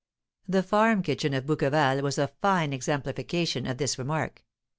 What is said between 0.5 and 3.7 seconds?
farm kitchen of Bouqueval was a fine exemplification